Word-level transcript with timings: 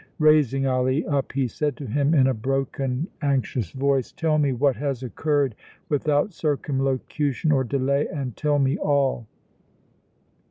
Raising 0.17 0.65
Ali 0.65 1.05
up, 1.05 1.33
he 1.33 1.47
said 1.47 1.77
to 1.77 1.85
him 1.85 2.15
in 2.15 2.25
a 2.25 2.33
broken, 2.33 3.05
anxious 3.21 3.69
voice: 3.69 4.11
"Tell 4.11 4.39
me 4.39 4.51
what 4.51 4.75
has 4.77 5.03
occurred 5.03 5.53
without 5.89 6.33
circumlocution 6.33 7.51
or 7.51 7.63
delay, 7.63 8.07
and 8.07 8.35
tell 8.35 8.57
me 8.57 8.79
all!" 8.79 9.27